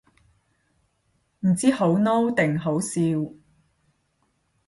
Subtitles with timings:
[1.41, 2.99] 唔知好嬲定好笑